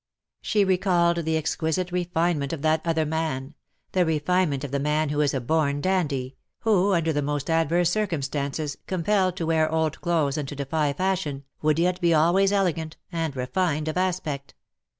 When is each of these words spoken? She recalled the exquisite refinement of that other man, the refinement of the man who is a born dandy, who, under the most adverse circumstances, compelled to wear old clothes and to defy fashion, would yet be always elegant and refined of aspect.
She 0.41 0.65
recalled 0.65 1.17
the 1.17 1.37
exquisite 1.37 1.91
refinement 1.91 2.53
of 2.53 2.63
that 2.63 2.81
other 2.83 3.05
man, 3.05 3.53
the 3.91 4.03
refinement 4.03 4.63
of 4.63 4.71
the 4.71 4.79
man 4.79 5.09
who 5.09 5.21
is 5.21 5.31
a 5.31 5.39
born 5.39 5.79
dandy, 5.79 6.37
who, 6.61 6.93
under 6.95 7.13
the 7.13 7.21
most 7.21 7.51
adverse 7.51 7.91
circumstances, 7.91 8.77
compelled 8.87 9.35
to 9.37 9.45
wear 9.45 9.71
old 9.71 10.01
clothes 10.01 10.39
and 10.39 10.47
to 10.47 10.55
defy 10.55 10.91
fashion, 10.93 11.43
would 11.61 11.77
yet 11.77 12.01
be 12.01 12.15
always 12.15 12.51
elegant 12.51 12.97
and 13.11 13.35
refined 13.35 13.87
of 13.87 13.95
aspect. 13.95 14.55